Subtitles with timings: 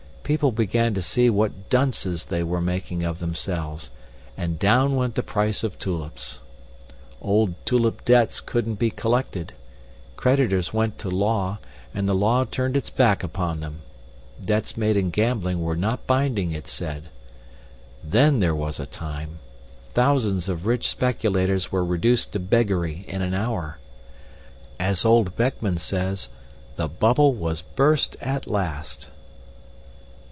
[0.23, 3.91] People began to see what dunces they were making of themselves,
[4.37, 6.39] and down went the price of tulips.
[7.21, 9.51] Old tulip debts couldn't be collected.
[10.15, 11.59] Creditors went to law,
[11.93, 13.81] and the law turned its back upon them;
[14.41, 17.09] debts made in gambling were not binding, it said.
[18.01, 19.39] Then there was a time!
[19.93, 23.79] Thousands of rich speculators were reduced to beggary in an hour.
[24.79, 26.29] As old Beckman says,
[26.77, 29.09] 'The bubble was burst at last.